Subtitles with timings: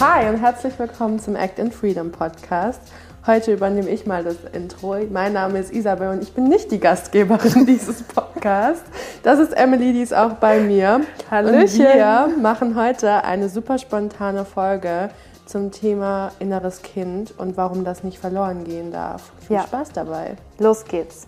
[0.00, 2.80] Hi und herzlich willkommen zum Act in Freedom Podcast.
[3.26, 4.96] Heute übernehme ich mal das Intro.
[5.10, 8.84] Mein Name ist Isabel und ich bin nicht die Gastgeberin dieses Podcasts.
[9.22, 11.00] Das ist Emily, die ist auch bei mir.
[11.30, 11.86] Hallöchen.
[11.86, 15.10] Und wir machen heute eine super spontane Folge
[15.46, 19.32] zum Thema inneres Kind und warum das nicht verloren gehen darf.
[19.46, 19.62] Viel Ja.
[19.62, 20.36] Spaß dabei.
[20.58, 21.26] Los geht's.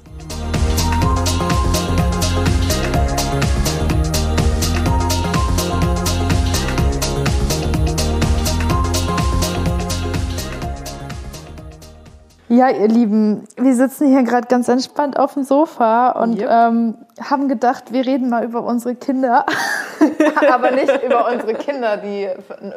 [12.48, 16.48] Ja, ihr Lieben, wir sitzen hier gerade ganz entspannt auf dem Sofa und Yep.
[16.48, 19.44] ähm, haben gedacht, wir reden mal über unsere Kinder.
[20.52, 22.28] Aber nicht über unsere Kinder, die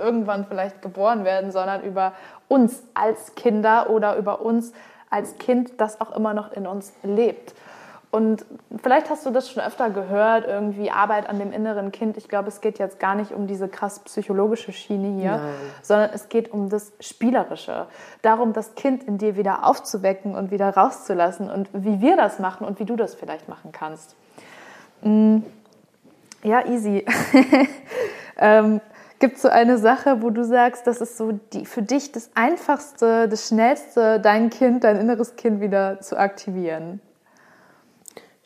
[0.02, 2.14] irgendwann vielleicht geboren werden, sondern über
[2.48, 4.74] uns als Kinder oder über uns
[5.12, 7.54] als Kind, das auch immer noch in uns lebt.
[8.12, 8.44] Und
[8.82, 12.18] vielleicht hast du das schon öfter gehört, irgendwie Arbeit an dem inneren Kind.
[12.18, 15.54] Ich glaube, es geht jetzt gar nicht um diese krass psychologische Schiene hier, Nein.
[15.84, 17.86] sondern es geht um das Spielerische.
[18.24, 22.66] Darum, das Kind in dir wieder aufzuwecken und wieder rauszulassen und wie wir das machen
[22.66, 24.16] und wie du das vielleicht machen kannst.
[25.04, 25.40] Mm,
[26.42, 27.06] Ja, easy.
[28.38, 28.82] ähm,
[29.20, 32.32] Gibt es so eine Sache, wo du sagst, das ist so die, für dich das
[32.34, 37.02] Einfachste, das Schnellste, dein Kind, dein inneres Kind wieder zu aktivieren?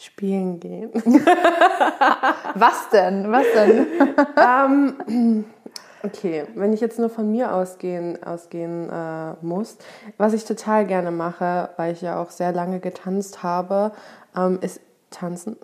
[0.04, 0.92] Spielen gehen.
[2.56, 3.32] Was denn?
[3.32, 3.88] Was denn?
[4.38, 5.46] ähm,
[6.04, 9.78] okay, wenn ich jetzt nur von mir ausgehen, ausgehen äh, muss,
[10.18, 13.94] was ich total gerne mache, weil ich ja auch sehr lange getanzt habe,
[14.36, 15.56] ähm, ist tanzen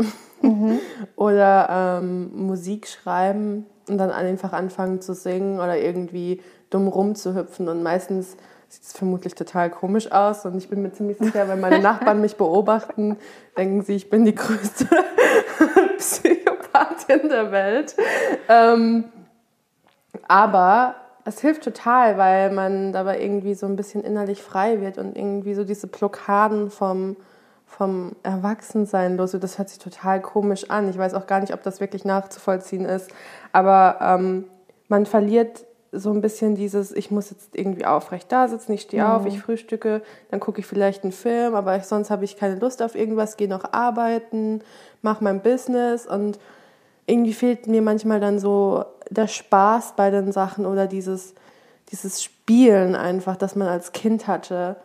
[1.17, 7.83] oder ähm, Musik schreiben und dann einfach anfangen zu singen oder irgendwie dumm rumzuhüpfen und
[7.83, 8.37] meistens
[8.69, 12.21] sieht es vermutlich total komisch aus und ich bin mir ziemlich sicher, wenn meine Nachbarn
[12.21, 13.17] mich beobachten,
[13.57, 14.87] denken sie, ich bin die größte
[15.97, 17.95] Psychopathin der Welt.
[18.47, 19.05] Ähm,
[20.27, 25.17] aber es hilft total, weil man dabei irgendwie so ein bisschen innerlich frei wird und
[25.17, 27.17] irgendwie so diese Blockaden vom,
[27.65, 29.31] vom Erwachsensein los.
[29.31, 30.89] Das hört sich total komisch an.
[30.89, 33.11] Ich weiß auch gar nicht, ob das wirklich nachzuvollziehen ist.
[33.51, 34.45] Aber ähm,
[34.87, 39.07] man verliert so ein bisschen dieses, ich muss jetzt irgendwie aufrecht da sitzen, ich stehe
[39.11, 42.55] auf, ich frühstücke, dann gucke ich vielleicht einen Film, aber ich, sonst habe ich keine
[42.55, 44.61] Lust auf irgendwas, gehe noch arbeiten,
[45.01, 46.39] mache mein Business und
[47.07, 51.33] irgendwie fehlt mir manchmal dann so der Spaß bei den Sachen oder dieses,
[51.91, 54.75] dieses Spielen einfach, das man als Kind hatte.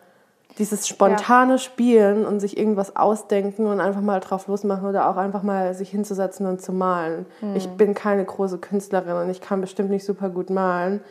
[0.57, 5.43] Dieses spontane Spielen und sich irgendwas ausdenken und einfach mal drauf losmachen oder auch einfach
[5.43, 7.25] mal sich hinzusetzen und zu malen.
[7.55, 11.01] Ich bin keine große Künstlerin und ich kann bestimmt nicht super gut malen,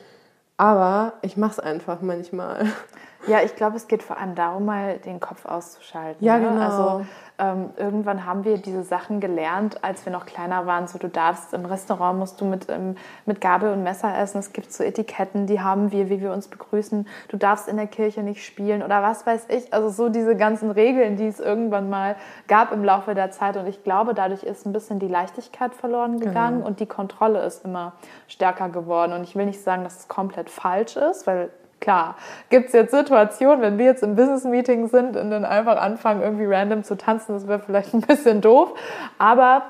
[0.56, 2.66] aber ich mache es einfach manchmal.
[3.26, 6.24] Ja, ich glaube, es geht vor allem darum, mal den Kopf auszuschalten.
[6.24, 6.48] Ja, ne?
[6.48, 6.60] genau.
[6.60, 10.86] Also ähm, irgendwann haben wir diese Sachen gelernt, als wir noch kleiner waren.
[10.86, 12.96] So, du darfst im Restaurant musst du mit, ähm,
[13.26, 14.38] mit Gabel und Messer essen.
[14.38, 17.08] Es gibt so Etiketten, die haben wir, wie wir uns begrüßen.
[17.28, 19.74] Du darfst in der Kirche nicht spielen oder was weiß ich.
[19.74, 22.14] Also so diese ganzen Regeln, die es irgendwann mal
[22.46, 23.56] gab im Laufe der Zeit.
[23.56, 27.64] Und ich glaube, dadurch ist ein bisschen die Leichtigkeit verloren gegangen und die Kontrolle ist
[27.64, 27.94] immer
[28.28, 29.12] stärker geworden.
[29.12, 32.16] Und ich will nicht sagen, dass es komplett falsch ist, weil Klar,
[32.50, 36.46] gibt es jetzt Situationen, wenn wir jetzt im Business-Meeting sind und dann einfach anfangen, irgendwie
[36.46, 38.72] random zu tanzen, das wäre vielleicht ein bisschen doof.
[39.18, 39.62] Aber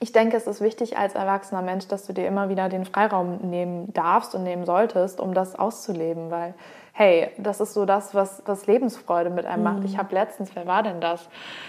[0.00, 3.38] ich denke, es ist wichtig als erwachsener Mensch, dass du dir immer wieder den Freiraum
[3.42, 6.54] nehmen darfst und nehmen solltest, um das auszuleben, weil
[6.92, 9.84] hey, das ist so das, was, was Lebensfreude mit einem macht.
[9.84, 11.26] Ich habe letztens, wer war denn das?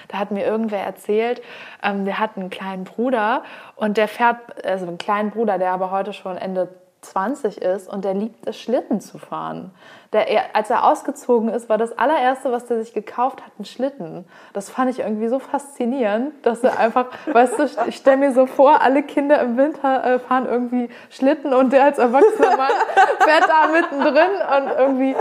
[0.09, 1.41] Da hat mir irgendwer erzählt,
[1.81, 3.44] ähm, der hat einen kleinen Bruder
[3.75, 6.69] und der fährt, also einen kleinen Bruder, der aber heute schon Ende
[7.03, 9.72] 20 ist und der liebt es, Schlitten zu fahren.
[10.14, 13.66] Der, er, als er ausgezogen ist, war das allererste, was der sich gekauft hat, ein
[13.66, 14.25] Schlitten.
[14.53, 18.46] Das fand ich irgendwie so faszinierend, dass er einfach, weißt du, ich stelle mir so
[18.46, 22.72] vor, alle Kinder im Winter äh, fahren irgendwie Schlitten und der als erwachsener Mann
[23.20, 25.16] fährt da mittendrin und irgendwie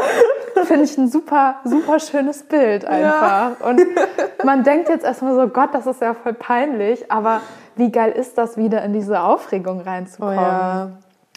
[0.64, 3.60] finde ich ein super, super schönes Bild einfach.
[3.60, 3.80] Und
[4.44, 7.40] man denkt jetzt erstmal so, Gott, das ist ja voll peinlich, aber
[7.76, 10.38] wie geil ist das, wieder in diese Aufregung reinzukommen?
[10.38, 10.90] Oh ja.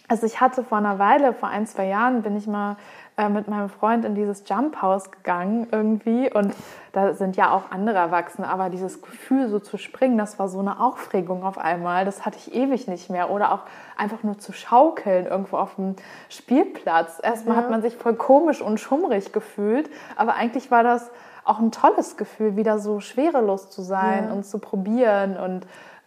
[0.07, 2.77] Also ich hatte vor einer Weile, vor ein, zwei Jahren, bin ich mal
[3.17, 6.53] äh, mit meinem Freund in dieses Jump House gegangen irgendwie und
[6.91, 10.59] da sind ja auch andere Erwachsene, aber dieses Gefühl so zu springen, das war so
[10.59, 13.61] eine Aufregung auf einmal, das hatte ich ewig nicht mehr oder auch
[13.97, 15.95] einfach nur zu schaukeln irgendwo auf dem
[16.29, 17.19] Spielplatz.
[17.23, 17.63] Erstmal Ja.
[17.63, 21.09] hat man sich voll komisch und schummrig gefühlt, aber eigentlich war das
[21.45, 24.33] auch ein tolles Gefühl, wieder so schwerelos zu sein Ja.
[24.33, 25.65] und zu probieren und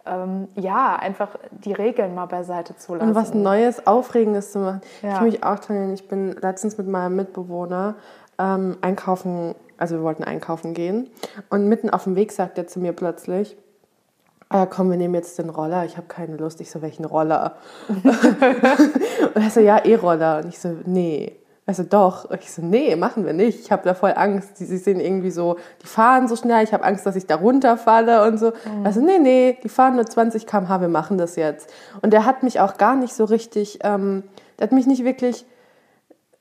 [0.09, 3.09] ähm, ja, einfach die Regeln mal beiseite zu lassen.
[3.09, 4.81] Und was Neues, Aufregendes zu machen.
[4.97, 5.15] Ich Ja.
[5.15, 7.95] kann mich auch erinnern, ich bin letztens mit meinem Mitbewohner
[8.37, 11.09] ähm, einkaufen, also wir wollten einkaufen gehen.
[11.49, 13.57] Und mitten auf dem Weg sagt er zu mir plötzlich,
[14.49, 15.85] ah, komm, wir nehmen jetzt den Roller.
[15.85, 16.59] Ich habe keine Lust.
[16.61, 17.55] Ich so, welchen Roller?
[17.89, 18.05] und
[19.43, 20.39] er so, ja, E-Roller.
[20.43, 21.35] Und ich so, nee.
[21.69, 22.25] Also doch.
[22.25, 23.59] Und ich so, nee, machen wir nicht.
[23.59, 24.57] Ich habe da voll Angst.
[24.57, 26.63] Sie, sie sehen irgendwie so, die fahren so schnell.
[26.63, 28.47] Ich habe Angst, dass ich da runterfalle und so.
[28.47, 28.87] Mhm.
[28.87, 30.81] Also nee, nee, die fahren nur 20 km/h.
[30.81, 31.71] Wir machen das jetzt.
[32.01, 34.23] Und der hat mich auch gar nicht so richtig, ähm,
[34.57, 35.45] der hat mich nicht wirklich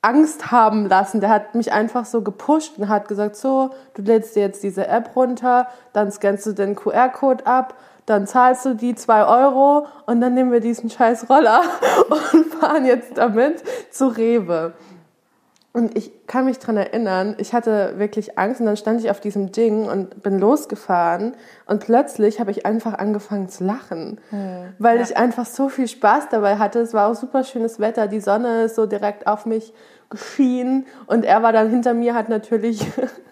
[0.00, 1.20] Angst haben lassen.
[1.20, 4.88] Der hat mich einfach so gepusht und hat gesagt, so, du lädst dir jetzt diese
[4.88, 7.74] App runter, dann scannst du den QR-Code ab
[8.06, 11.60] dann zahlst du die zwei Euro und dann nehmen wir diesen scheiß Roller
[12.32, 14.72] und fahren jetzt damit zu Rewe.
[15.78, 19.20] Und ich kann mich dran erinnern, ich hatte wirklich Angst und dann stand ich auf
[19.20, 21.36] diesem Ding und bin losgefahren
[21.66, 25.04] und plötzlich habe ich einfach angefangen zu lachen, hm, weil ja.
[25.04, 26.80] ich einfach so viel Spaß dabei hatte.
[26.80, 29.72] Es war auch super schönes Wetter, die Sonne ist so direkt auf mich
[30.10, 32.84] geschienen und er war dann hinter mir, hat natürlich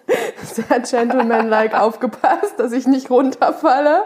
[0.43, 4.03] sehr gentlemanlike aufgepasst, dass ich nicht runterfalle.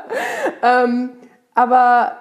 [0.64, 1.12] Ähm,
[1.54, 2.14] aber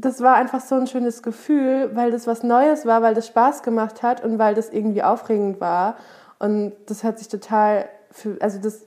[0.00, 3.62] das war einfach so ein schönes Gefühl, weil das was Neues war, weil das Spaß
[3.62, 5.96] gemacht hat und weil das irgendwie aufregend war.
[6.38, 8.86] Und das hat sich total, für, also das,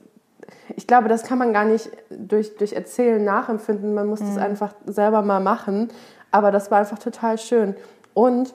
[0.76, 3.94] ich glaube, das kann man gar nicht durch, durch Erzählen nachempfinden.
[3.94, 4.26] Man muss mhm.
[4.26, 5.88] das einfach selber mal machen.
[6.30, 7.76] Aber das war einfach total schön.
[8.12, 8.52] Und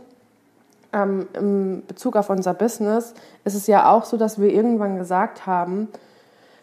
[0.91, 3.13] ähm, im Bezug auf unser Business
[3.45, 5.87] ist es ja auch so, dass wir irgendwann gesagt haben,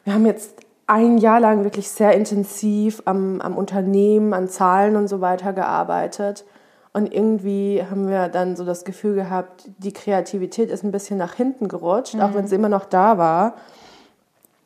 [0.05, 5.09] wir haben jetzt ein Jahr lang wirklich sehr intensiv am, am Unternehmen, an Zahlen und
[5.09, 6.45] so weiter gearbeitet.
[6.93, 11.35] Und irgendwie haben wir dann so das Gefühl gehabt, die Kreativität ist ein bisschen nach
[11.35, 12.21] hinten gerutscht, mhm.
[12.21, 13.55] auch wenn sie immer noch da war.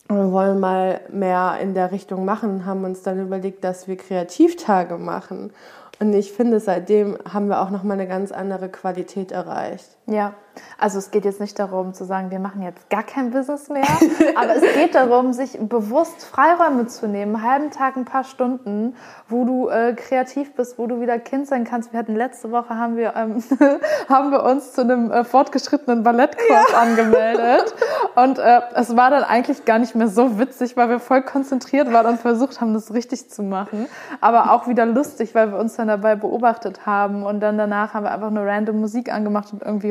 [0.08, 3.96] Und wir wollen mal mehr in der Richtung machen, haben uns dann überlegt, dass wir
[3.96, 5.52] Kreativtage machen.
[6.00, 9.88] Und ich finde, seitdem haben wir auch nochmal eine ganz andere Qualität erreicht.
[10.06, 10.34] Ja,
[10.78, 13.84] also es geht jetzt nicht darum zu sagen, wir machen jetzt gar kein Business mehr,
[14.34, 18.94] aber es geht darum, sich bewusst Freiräume zu nehmen, einen halben Tag, ein paar Stunden,
[19.28, 21.92] wo du äh, kreativ bist, wo du wieder Kind sein kannst.
[21.92, 23.42] Wir hatten letzte Woche haben wir ähm,
[24.08, 26.78] haben wir uns zu einem äh, fortgeschrittenen Ballettkurs ja.
[26.78, 27.74] angemeldet
[28.14, 31.92] und äh, es war dann eigentlich gar nicht mehr so witzig, weil wir voll konzentriert
[31.92, 33.86] waren und versucht haben, das richtig zu machen,
[34.20, 38.04] aber auch wieder lustig, weil wir uns dann dabei beobachtet haben und dann danach haben
[38.04, 39.90] wir einfach eine random Musik angemacht und irgendwie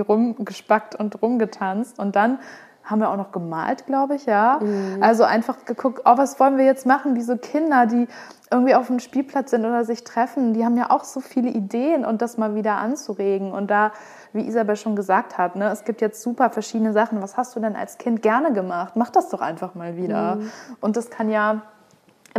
[0.49, 2.39] rumgespackt und rumgetanzt und dann
[2.83, 4.59] haben wir auch noch gemalt, glaube ich, ja.
[4.59, 5.03] Mhm.
[5.03, 7.15] Also einfach geguckt, oh, was wollen wir jetzt machen?
[7.15, 8.07] Wie so Kinder, die
[8.49, 12.03] irgendwie auf dem Spielplatz sind oder sich treffen, die haben ja auch so viele Ideen
[12.03, 13.51] und das mal wieder anzuregen.
[13.51, 13.91] Und da,
[14.33, 17.21] wie Isabel schon gesagt hat, ne, es gibt jetzt super verschiedene Sachen.
[17.21, 18.95] Was hast du denn als Kind gerne gemacht?
[18.95, 20.37] Mach das doch einfach mal wieder.
[20.37, 20.51] Mhm.
[20.81, 21.61] Und das kann ja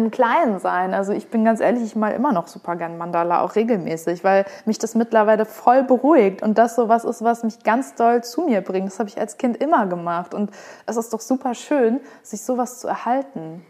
[0.01, 0.95] im Kleinen sein.
[0.95, 4.45] Also ich bin ganz ehrlich, ich mal immer noch super gern Mandala, auch regelmäßig, weil
[4.65, 8.43] mich das mittlerweile voll beruhigt und das so was ist, was mich ganz doll zu
[8.43, 8.87] mir bringt.
[8.87, 10.51] Das habe ich als Kind immer gemacht und
[10.87, 13.65] es ist doch super schön, sich sowas zu erhalten,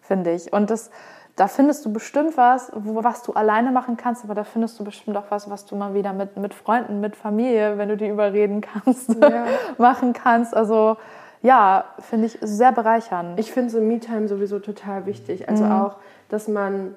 [0.00, 0.52] finde ich.
[0.52, 0.90] Und das,
[1.36, 4.84] da findest du bestimmt was, wo, was du alleine machen kannst, aber da findest du
[4.84, 8.08] bestimmt auch was, was du mal wieder mit, mit Freunden, mit Familie, wenn du die
[8.08, 9.46] überreden kannst, ja.
[9.78, 10.56] machen kannst.
[10.56, 10.96] Also
[11.42, 13.38] ja, finde ich sehr bereichernd.
[13.38, 15.48] Ich finde so Me-Time sowieso total wichtig.
[15.48, 15.72] Also mhm.
[15.72, 15.96] auch,
[16.28, 16.94] dass man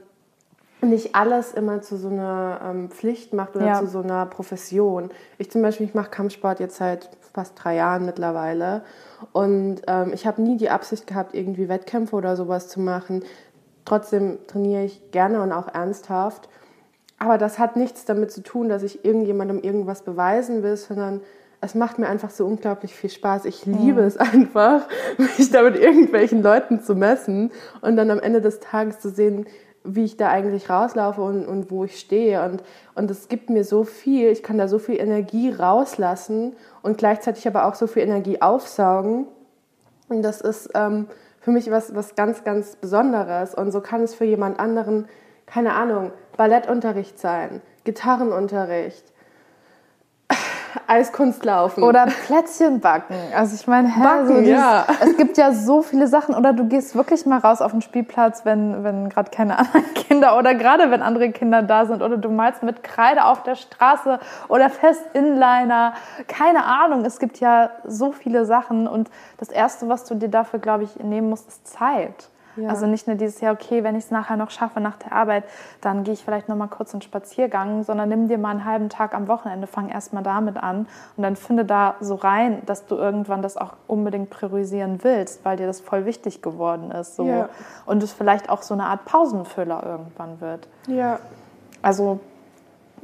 [0.82, 3.80] nicht alles immer zu so einer ähm, Pflicht macht oder ja.
[3.80, 5.12] zu so einer Profession.
[5.38, 8.82] Ich zum Beispiel, ich mache Kampfsport jetzt seit fast drei Jahren mittlerweile
[9.34, 13.24] und ähm, ich habe nie die Absicht gehabt, irgendwie Wettkämpfe oder sowas zu machen.
[13.86, 16.48] Trotzdem trainiere ich gerne und auch ernsthaft.
[17.18, 21.22] Aber das hat nichts damit zu tun, dass ich irgendjemandem irgendwas beweisen will, sondern
[21.62, 23.46] es macht mir einfach so unglaublich viel Spaß.
[23.46, 24.08] Ich liebe mhm.
[24.08, 24.88] es einfach,
[25.18, 27.52] mich da mit irgendwelchen Leuten zu messen
[27.82, 29.46] und dann am Ende des Tages zu sehen,
[29.84, 32.44] wie ich da eigentlich rauslaufe und, und wo ich stehe.
[32.44, 32.64] Und,
[32.96, 37.48] und es gibt mir so viel, ich kann da so viel Energie rauslassen und gleichzeitig
[37.48, 39.28] aber auch so viel Energie aufsaugen.
[40.10, 41.08] Und das ist ähm,
[41.40, 43.56] für mich was, was ganz, ganz Besonderes.
[43.56, 45.08] Und so kann es für jemand anderen,
[45.46, 49.06] keine Ahnung, Ballettunterricht sein, Gitarrenunterricht,
[50.88, 51.84] Eiskunst laufen.
[51.84, 53.16] Oder Plätzchen backen.
[53.36, 54.86] Also ich meine, hä, backen, so dieses, ja.
[55.00, 56.36] es gibt ja so viele Sachen.
[56.36, 60.38] Oder du gehst wirklich mal raus auf den Spielplatz, wenn, wenn gerade keine anderen Kinder
[60.38, 62.02] oder gerade wenn andere Kinder da sind.
[62.02, 65.94] Oder du malst mit Kreide auf der Straße oder fest Inliner.
[66.28, 67.06] Keine Ahnung.
[67.06, 68.88] Es gibt ja so viele Sachen.
[68.88, 72.30] Und das Erste, was du dir dafür, glaube ich, nehmen musst, ist Zeit.
[72.62, 72.70] Ja.
[72.70, 75.44] Also nicht nur dieses Jahr, okay, wenn ich es nachher noch schaffe nach der Arbeit,
[75.82, 78.90] dann gehe ich vielleicht noch mal kurz einen Spaziergang, sondern nimm dir mal einen halben
[78.90, 80.88] Tag am Wochenende, fang erst mal damit an
[81.18, 85.58] und dann finde da so rein, dass du irgendwann das auch unbedingt priorisieren willst, weil
[85.58, 87.16] dir das voll wichtig geworden ist.
[87.16, 87.26] So.
[87.26, 87.50] Ja.
[87.86, 90.68] Und es vielleicht auch so eine Art Pausenfüller irgendwann wird.
[90.88, 91.20] Ja.
[91.82, 92.20] Also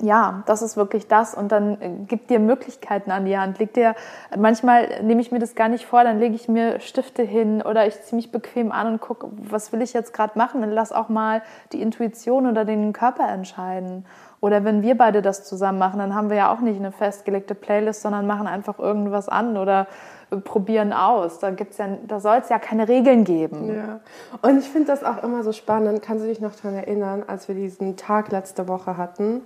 [0.02, 3.60] ja, das ist wirklich das und dann äh, gibt dir Möglichkeiten an die Hand.
[3.60, 3.96] Leg dir,
[4.38, 7.88] manchmal nehme ich mir das gar nicht vor, dann lege ich mir Stifte hin oder
[7.88, 10.62] ich ziehe mich bequem an und gucke, was will ich jetzt gerade machen?
[10.62, 14.06] Dann lass auch mal die Intuition oder den Körper entscheiden.
[14.46, 17.56] Oder wenn wir beide das zusammen machen, dann haben wir ja auch nicht eine festgelegte
[17.56, 19.88] Playlist, sondern machen einfach irgendwas an oder
[20.30, 21.40] äh, probieren aus.
[21.40, 23.74] Da gibt's ja, da soll es ja keine Regeln geben.
[23.75, 24.02] Ja.
[24.44, 26.04] Und ich finde das auch immer so spannend.
[26.04, 29.42] Kannst du dich noch daran erinnern, als wir diesen Tag letzte Woche hatten?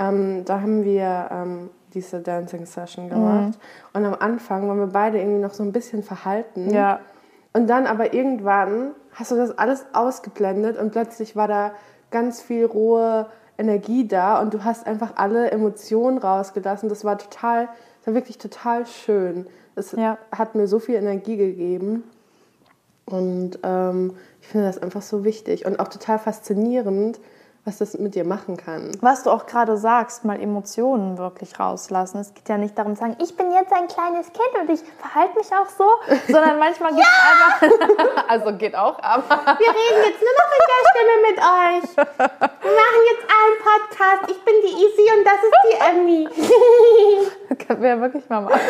[0.00, 3.56] Ähm, da haben wir ähm, diese Dancing Session gemacht.
[3.94, 4.00] Mhm.
[4.00, 6.70] Und am Anfang waren wir beide irgendwie noch so ein bisschen verhalten.
[6.70, 6.98] Ja.
[7.52, 11.70] Und dann aber irgendwann hast du das alles ausgeblendet und plötzlich war da
[12.10, 13.26] ganz viel rohe
[13.60, 16.88] Energie da und du hast einfach alle Emotionen rausgelassen.
[16.88, 19.46] Das war total, das war wirklich total schön.
[19.76, 20.18] Es ja.
[20.32, 22.02] hat mir so viel Energie gegeben.
[23.06, 27.20] Und ähm, ich finde das einfach so wichtig und auch total faszinierend,
[27.64, 28.92] was das mit dir machen kann.
[29.00, 32.18] Was du auch gerade sagst, mal Emotionen wirklich rauslassen.
[32.18, 34.80] Es geht ja nicht darum zu sagen, ich bin jetzt ein kleines Kind und ich
[34.98, 35.84] verhalte mich auch so,
[36.32, 38.06] sondern manchmal geht es einfach.
[38.30, 39.28] also geht auch, aber.
[39.28, 41.96] Wir reden jetzt nur noch in der Stimme mit euch.
[41.96, 44.30] Wir machen jetzt einen Podcast.
[44.30, 46.28] Ich bin die Easy und das ist die Emmy.
[47.66, 48.60] Können wir ja wirklich mal machen.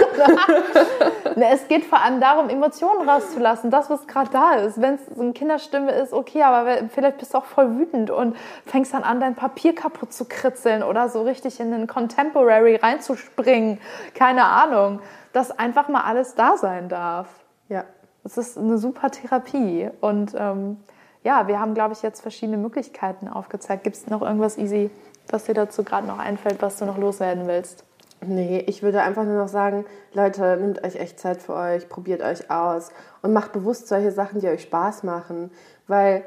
[1.36, 3.70] es geht vor allem darum, Emotionen rauszulassen.
[3.70, 4.80] Das, was gerade da ist.
[4.80, 8.36] Wenn es so eine Kinderstimme ist, okay, aber vielleicht bist du auch voll wütend und
[8.66, 12.76] fängst fängst dann an, dein Papier kaputt zu kritzeln oder so richtig in den Contemporary
[12.76, 13.78] reinzuspringen.
[14.14, 15.00] Keine Ahnung.
[15.32, 17.28] Dass einfach mal alles da sein darf.
[17.68, 17.84] Ja.
[18.22, 19.90] Das ist eine super Therapie.
[20.00, 20.76] Und ähm,
[21.24, 23.84] ja, wir haben, glaube ich, jetzt verschiedene Möglichkeiten aufgezeigt.
[23.84, 24.90] Gibt es noch irgendwas easy,
[25.28, 27.84] was dir dazu gerade noch einfällt, was du noch loswerden willst?
[28.22, 32.20] Nee, ich würde einfach nur noch sagen, Leute, nehmt euch echt Zeit für euch, probiert
[32.20, 32.90] euch aus
[33.22, 35.50] und macht bewusst solche Sachen, die euch Spaß machen.
[35.86, 36.22] Weil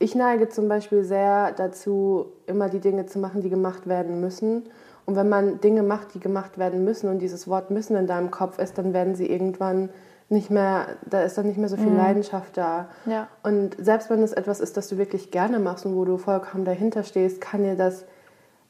[0.00, 4.68] ich neige zum Beispiel sehr dazu, immer die Dinge zu machen, die gemacht werden müssen.
[5.06, 8.30] Und wenn man Dinge macht, die gemacht werden müssen und dieses Wort müssen in deinem
[8.30, 9.90] Kopf ist, dann werden sie irgendwann
[10.30, 11.96] nicht mehr, da ist dann nicht mehr so viel mhm.
[11.96, 12.88] Leidenschaft da.
[13.04, 13.28] Ja.
[13.42, 16.64] Und selbst wenn es etwas ist, das du wirklich gerne machst und wo du vollkommen
[16.64, 18.04] dahinter stehst, kann dir das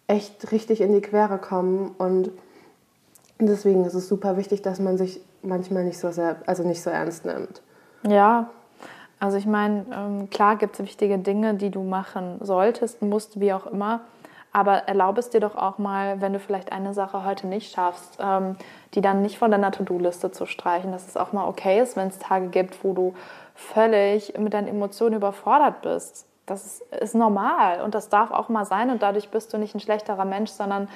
[0.07, 1.95] echt richtig in die Quere kommen.
[1.99, 2.31] Und
[3.39, 6.89] deswegen ist es super wichtig, dass man sich manchmal nicht so sehr, also nicht so
[6.89, 7.61] ernst nimmt.
[8.09, 8.49] Ja,
[9.19, 13.53] also ich meine, ähm, klar gibt es wichtige Dinge, die du machen solltest, musst, wie
[13.53, 14.01] auch immer.
[14.53, 18.19] Aber erlaube es dir doch auch mal, wenn du vielleicht eine Sache heute nicht schaffst,
[18.21, 18.57] ähm,
[18.95, 22.09] die dann nicht von deiner To-Do-Liste zu streichen, dass es auch mal okay ist, wenn
[22.09, 23.15] es Tage gibt, wo du
[23.55, 26.27] völlig mit deinen Emotionen überfordert bist.
[26.47, 29.75] Das ist, ist normal und das darf auch mal sein und dadurch bist du nicht
[29.77, 30.89] ein schlechterer Mensch, sondern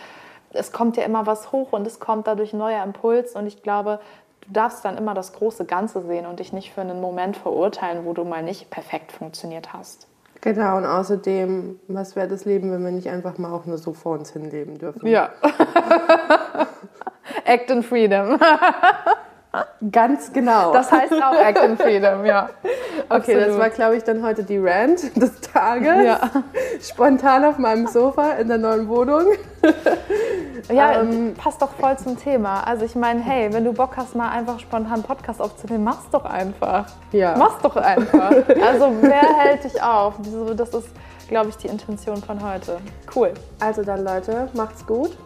[0.53, 3.63] es kommt ja immer was hoch und es kommt dadurch ein neuer Impuls und ich
[3.63, 4.01] glaube,
[4.41, 8.05] du darfst dann immer das große Ganze sehen und dich nicht für einen Moment verurteilen,
[8.05, 10.09] wo du mal nicht perfekt funktioniert hast.
[10.45, 13.95] Genau, und außerdem, was wäre das Leben, wenn wir nicht einfach mal auch nur so
[13.95, 15.07] vor uns hinleben dürfen?
[15.07, 15.31] Ja.
[17.47, 18.39] Act in Freedom.
[19.91, 20.75] Ganz genau.
[20.75, 22.51] Das heißt auch Act in Freedom, ja.
[23.09, 23.49] Okay, Absolut.
[23.49, 26.05] das war, glaube ich, dann heute die Rant des Tages.
[26.05, 26.21] Ja.
[26.79, 29.25] Spontan auf meinem Sofa in der neuen Wohnung.
[30.69, 32.67] Ja, ähm, passt doch voll zum Thema.
[32.67, 36.25] Also ich meine, hey, wenn du Bock hast, mal einfach spontan Podcast aufzunehmen, mach's doch
[36.25, 36.87] einfach.
[37.13, 37.35] Ja.
[37.37, 38.31] Mach's doch einfach.
[38.65, 40.15] Also wer hält dich auf?
[40.57, 40.89] Das ist,
[41.29, 42.79] glaube ich, die Intention von heute.
[43.15, 43.33] Cool.
[43.61, 45.17] Also dann, Leute, macht's gut.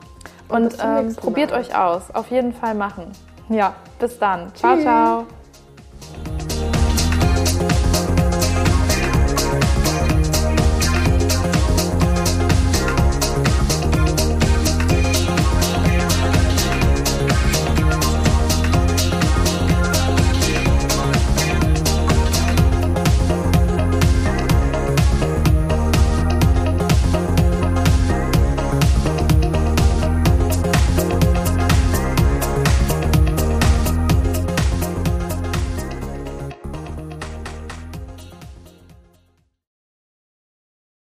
[0.49, 2.03] Und, Und ähm, probiert euch aus.
[2.15, 3.13] Auf jeden Fall machen.
[3.49, 4.53] Ja, bis dann.
[4.55, 4.85] Ciao, Tschüss.
[4.85, 5.38] ciao.